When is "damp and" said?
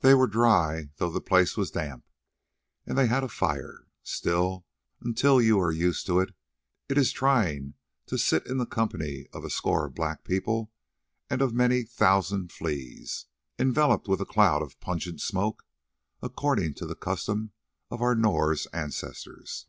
1.70-2.98